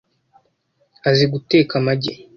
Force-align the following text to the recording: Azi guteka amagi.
Azi 1.09 1.25
guteka 1.33 1.73
amagi. 1.79 2.11